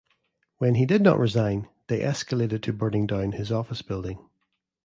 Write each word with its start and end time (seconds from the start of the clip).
When 0.57 0.73
he 0.73 0.87
did 0.87 1.03
not 1.03 1.19
resign, 1.19 1.67
they 1.85 1.99
escalated 1.99 2.63
to 2.63 2.73
burning 2.73 3.05
down 3.05 3.33
his 3.33 3.51
office 3.51 3.83
building. 3.83 4.17